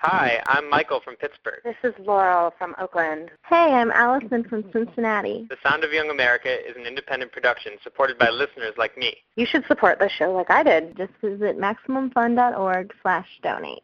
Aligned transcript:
Hi, 0.00 0.40
I'm 0.46 0.70
Michael 0.70 1.00
from 1.00 1.16
Pittsburgh. 1.16 1.58
This 1.64 1.74
is 1.82 1.92
Laurel 2.06 2.54
from 2.56 2.76
Oakland. 2.78 3.32
Hey, 3.48 3.56
I'm 3.56 3.90
Allison 3.90 4.44
from 4.44 4.62
Cincinnati. 4.72 5.48
The 5.50 5.56
Sound 5.60 5.82
of 5.82 5.92
Young 5.92 6.08
America 6.08 6.48
is 6.48 6.76
an 6.76 6.86
independent 6.86 7.32
production 7.32 7.72
supported 7.82 8.16
by 8.16 8.30
listeners 8.30 8.74
like 8.78 8.96
me. 8.96 9.16
You 9.34 9.44
should 9.44 9.66
support 9.66 9.98
the 9.98 10.08
show 10.08 10.30
like 10.30 10.50
I 10.50 10.62
did. 10.62 10.96
Just 10.96 11.10
visit 11.20 11.58
MaximumFun.org 11.58 12.94
slash 13.02 13.26
donate. 13.42 13.82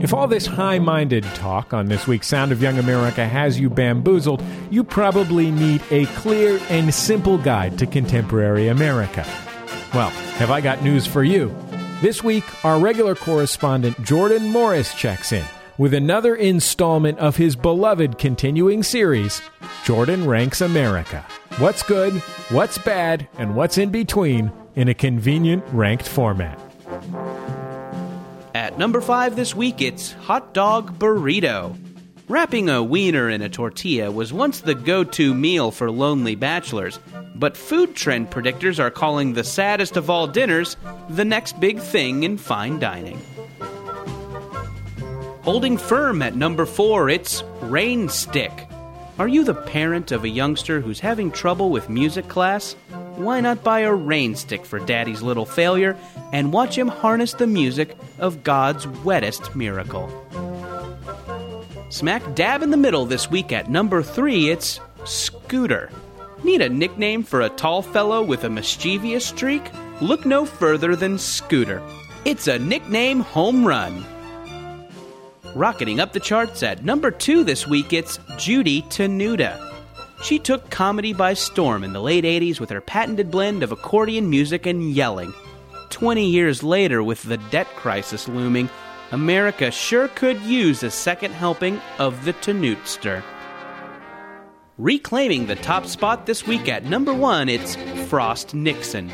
If 0.00 0.14
all 0.14 0.28
this 0.28 0.46
high 0.46 0.78
minded 0.78 1.24
talk 1.34 1.74
on 1.74 1.86
this 1.86 2.06
week's 2.06 2.28
Sound 2.28 2.52
of 2.52 2.62
Young 2.62 2.78
America 2.78 3.26
has 3.26 3.58
you 3.58 3.68
bamboozled, 3.68 4.40
you 4.70 4.84
probably 4.84 5.50
need 5.50 5.82
a 5.90 6.06
clear 6.06 6.60
and 6.68 6.94
simple 6.94 7.38
guide 7.38 7.76
to 7.80 7.86
contemporary 7.86 8.68
America. 8.68 9.26
Well, 9.92 10.10
have 10.38 10.52
I 10.52 10.60
got 10.60 10.84
news 10.84 11.08
for 11.08 11.24
you? 11.24 11.52
This 12.02 12.22
week, 12.22 12.44
our 12.62 12.78
regular 12.78 13.14
correspondent 13.14 14.02
Jordan 14.04 14.50
Morris 14.50 14.92
checks 14.92 15.32
in 15.32 15.44
with 15.78 15.94
another 15.94 16.34
installment 16.36 17.18
of 17.18 17.36
his 17.36 17.56
beloved 17.56 18.18
continuing 18.18 18.82
series, 18.82 19.40
Jordan 19.82 20.26
Ranks 20.26 20.60
America. 20.60 21.24
What's 21.58 21.82
good, 21.82 22.12
what's 22.50 22.76
bad, 22.76 23.26
and 23.38 23.54
what's 23.54 23.78
in 23.78 23.88
between 23.88 24.52
in 24.74 24.88
a 24.88 24.94
convenient 24.94 25.64
ranked 25.72 26.06
format. 26.06 26.60
At 28.54 28.76
number 28.76 29.00
five 29.00 29.34
this 29.34 29.54
week, 29.54 29.80
it's 29.80 30.12
Hot 30.12 30.52
Dog 30.52 30.98
Burrito. 30.98 31.78
Wrapping 32.28 32.68
a 32.68 32.82
wiener 32.82 33.30
in 33.30 33.40
a 33.40 33.48
tortilla 33.48 34.10
was 34.10 34.32
once 34.32 34.60
the 34.60 34.74
go 34.74 35.04
to 35.04 35.32
meal 35.32 35.70
for 35.70 35.92
lonely 35.92 36.34
bachelors, 36.34 36.98
but 37.36 37.56
food 37.56 37.94
trend 37.94 38.32
predictors 38.32 38.80
are 38.80 38.90
calling 38.90 39.32
the 39.32 39.44
saddest 39.44 39.96
of 39.96 40.10
all 40.10 40.26
dinners 40.26 40.76
the 41.08 41.24
next 41.24 41.60
big 41.60 41.78
thing 41.78 42.24
in 42.24 42.36
fine 42.36 42.80
dining. 42.80 43.20
Holding 45.42 45.78
firm 45.78 46.20
at 46.20 46.34
number 46.34 46.66
four, 46.66 47.08
it's 47.08 47.44
Rain 47.60 48.08
Stick. 48.08 48.66
Are 49.20 49.28
you 49.28 49.44
the 49.44 49.54
parent 49.54 50.10
of 50.10 50.24
a 50.24 50.28
youngster 50.28 50.80
who's 50.80 50.98
having 50.98 51.30
trouble 51.30 51.70
with 51.70 51.88
music 51.88 52.26
class? 52.26 52.72
Why 53.14 53.40
not 53.40 53.62
buy 53.62 53.80
a 53.80 53.94
rain 53.94 54.34
stick 54.34 54.66
for 54.66 54.80
daddy's 54.80 55.22
little 55.22 55.46
failure 55.46 55.96
and 56.32 56.52
watch 56.52 56.76
him 56.76 56.88
harness 56.88 57.34
the 57.34 57.46
music 57.46 57.96
of 58.18 58.42
God's 58.42 58.88
wettest 58.88 59.54
miracle? 59.54 60.25
Smack 61.88 62.34
dab 62.34 62.62
in 62.62 62.70
the 62.70 62.76
middle 62.76 63.06
this 63.06 63.30
week 63.30 63.52
at 63.52 63.70
number 63.70 64.02
three, 64.02 64.50
it's 64.50 64.80
Scooter. 65.04 65.88
Need 66.42 66.60
a 66.60 66.68
nickname 66.68 67.22
for 67.22 67.42
a 67.42 67.48
tall 67.48 67.80
fellow 67.80 68.22
with 68.22 68.42
a 68.42 68.50
mischievous 68.50 69.24
streak? 69.24 69.62
Look 70.00 70.26
no 70.26 70.44
further 70.44 70.96
than 70.96 71.16
Scooter. 71.16 71.80
It's 72.24 72.48
a 72.48 72.58
nickname 72.58 73.20
home 73.20 73.64
run. 73.64 74.04
Rocketing 75.54 76.00
up 76.00 76.12
the 76.12 76.20
charts 76.20 76.64
at 76.64 76.84
number 76.84 77.12
two 77.12 77.44
this 77.44 77.68
week, 77.68 77.92
it's 77.92 78.18
Judy 78.36 78.82
Tenuta. 78.82 79.62
She 80.22 80.40
took 80.40 80.68
comedy 80.70 81.12
by 81.12 81.34
storm 81.34 81.84
in 81.84 81.92
the 81.92 82.02
late 82.02 82.24
80s 82.24 82.58
with 82.58 82.70
her 82.70 82.80
patented 82.80 83.30
blend 83.30 83.62
of 83.62 83.70
accordion 83.70 84.28
music 84.28 84.66
and 84.66 84.90
yelling. 84.90 85.32
20 85.90 86.26
years 86.26 86.64
later, 86.64 87.02
with 87.02 87.22
the 87.22 87.36
debt 87.36 87.68
crisis 87.68 88.26
looming, 88.26 88.68
America 89.12 89.70
sure 89.70 90.08
could 90.08 90.40
use 90.42 90.82
a 90.82 90.90
second 90.90 91.32
helping 91.32 91.80
of 91.98 92.24
the 92.24 92.32
Tenutster. 92.34 93.22
Reclaiming 94.78 95.46
the 95.46 95.54
top 95.54 95.86
spot 95.86 96.26
this 96.26 96.46
week 96.46 96.68
at 96.68 96.84
number 96.84 97.14
one, 97.14 97.48
it's 97.48 97.76
Frost 98.08 98.54
Nixon. 98.54 99.10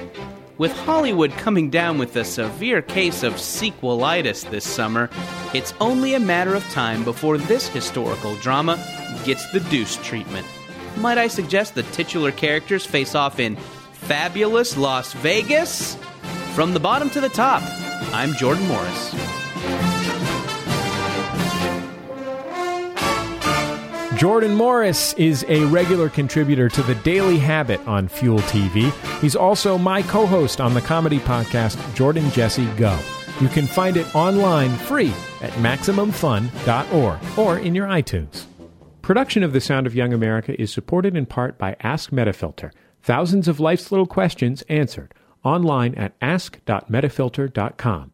With 0.59 0.73
Hollywood 0.73 1.31
coming 1.33 1.71
down 1.71 1.99
with 1.99 2.17
a 2.17 2.25
severe 2.25 2.83
case 2.83 3.23
of 3.23 3.35
sequelitis 3.35 4.49
this 4.51 4.67
summer, 4.67 5.11
it's 5.53 5.75
only 5.81 6.15
a 6.15 6.21
matter 6.21 6.55
of 6.55 6.65
time 6.71 7.05
before 7.05 7.37
this 7.37 7.69
historical 7.69 8.35
drama 8.37 8.77
gets 9.25 9.51
the 9.53 9.61
deuce 9.61 9.97
treatment. 9.99 10.47
Might 10.97 11.19
I 11.19 11.29
suggest 11.29 11.75
the 11.75 11.83
titular 11.85 12.33
characters 12.33 12.87
face 12.87 13.15
off 13.15 13.39
in 13.39 13.57
fabulous 13.93 14.77
Las 14.77 15.13
Vegas? 15.15 15.97
From 16.55 16.75
the 16.75 16.81
bottom 16.81 17.09
to 17.11 17.21
the 17.21 17.29
top, 17.29 17.63
I'm 18.13 18.35
Jordan 18.35 18.67
Morris. 18.69 19.32
Jordan 24.17 24.55
Morris 24.55 25.15
is 25.15 25.45
a 25.49 25.65
regular 25.67 26.09
contributor 26.09 26.69
to 26.69 26.83
The 26.83 26.95
Daily 26.97 27.39
Habit 27.39 27.81
on 27.89 28.09
Fuel 28.09 28.39
TV. 28.41 28.93
He's 29.21 29.35
also 29.35 29.79
my 29.79 30.03
co 30.03 30.27
host 30.27 30.61
on 30.61 30.75
the 30.75 30.81
comedy 30.81 31.19
podcast 31.19 31.95
Jordan 31.95 32.31
Jesse 32.31 32.67
Go. 32.77 32.97
You 33.41 33.49
can 33.49 33.67
find 33.67 33.97
it 33.97 34.15
online 34.15 34.71
free 34.71 35.13
at 35.41 35.51
MaximumFun.org 35.55 37.39
or 37.39 37.59
in 37.59 37.75
your 37.75 37.89
iTunes. 37.89 38.45
Production 39.01 39.43
of 39.43 39.53
The 39.53 39.61
Sound 39.61 39.87
of 39.87 39.95
Young 39.95 40.13
America 40.13 40.61
is 40.61 40.73
supported 40.73 41.17
in 41.17 41.27
part 41.27 41.59
by 41.59 41.75
Ask 41.81 42.11
Metafilter. 42.11 42.71
Thousands 43.03 43.49
of 43.49 43.59
life's 43.59 43.91
little 43.91 44.07
questions 44.07 44.63
answered 44.69 45.15
online 45.43 45.95
at 45.97 46.15
ask.metafilter.com. 46.21 48.12